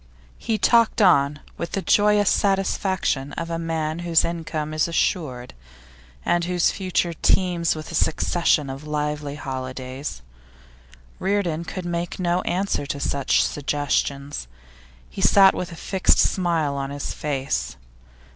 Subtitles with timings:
[0.39, 5.53] He talked on with the joyous satisfaction of a man whose income is assured,
[6.25, 10.23] and whose future teems with a succession of lively holidays.
[11.19, 14.47] Reardon could make no answer to such suggestions;
[15.07, 17.77] he sat with a fixed smile on his face.